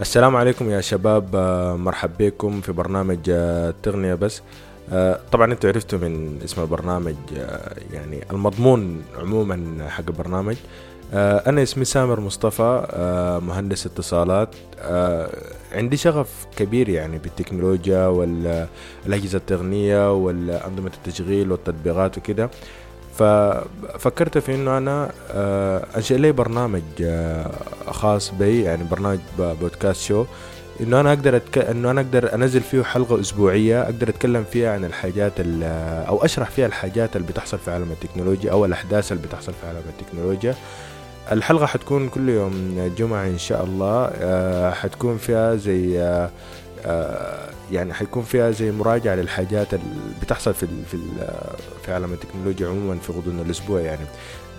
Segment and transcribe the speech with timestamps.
[0.00, 1.36] السلام عليكم يا شباب.
[1.36, 4.42] آه، مرحب بكم في برنامج آه، تغنية بس.
[4.92, 7.14] آه، طبعا أنتوا عرفتوا من اسم البرنامج
[7.92, 10.56] يعني المضمون عموما حق البرنامج.
[11.12, 12.86] أنا اسمي سامر مصطفى
[13.42, 14.48] مهندس اتصالات.
[15.72, 22.50] عندي شغف كبير يعني بالتكنولوجيا والاجهزه التقنيه والأنظمة التشغيل والتطبيقات وكده.
[23.18, 27.50] ففكرت في إنه أنا آه، أنشئ لي برنامج آه،
[27.90, 30.24] خاص بي يعني برنامج بودكاست شو.
[30.80, 31.58] إنه أنا أقدر أتك...
[31.58, 35.62] إنه أنا أقدر أنزل فيه حلقة أسبوعية أقدر أتكلم فيها عن الحاجات ال...
[36.08, 39.82] أو أشرح فيها الحاجات اللي بتحصل في عالم التكنولوجيا أو الأحداث اللي بتحصل في عالم
[39.88, 40.54] التكنولوجيا.
[41.32, 45.98] الحلقة حتكون كل يوم جمعة إن شاء الله آه، حتكون فيها زي
[47.72, 49.84] يعني حيكون فيها زي مراجعة للحاجات اللي
[50.22, 50.98] بتحصل في في
[51.82, 54.06] في عالم التكنولوجيا عموما في غضون الأسبوع يعني.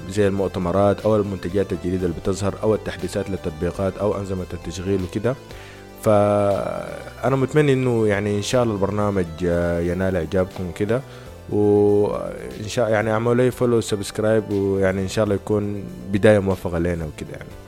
[0.09, 5.35] زي المؤتمرات أو المنتجات الجديدة اللي بتظهر أو التحديثات للتطبيقات أو أنظمة التشغيل وكده.
[6.03, 11.01] فأنا متمنى إنه يعني إن شاء الله البرنامج آه، ينال إعجابكم كده.
[11.49, 17.05] وإن شاء يعني أعملوا لي follow subscribe ويعني إن شاء الله يكون بداية موفقة لنا
[17.05, 17.66] وكده يعني.